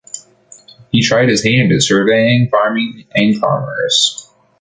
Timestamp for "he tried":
0.91-1.29